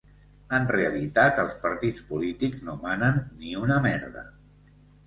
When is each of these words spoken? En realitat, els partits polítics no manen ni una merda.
En 0.57 0.63
realitat, 0.71 1.41
els 1.45 1.53
partits 1.67 2.07
polítics 2.09 2.67
no 2.71 2.79
manen 2.87 3.25
ni 3.45 3.57
una 3.67 3.83
merda. 3.89 4.27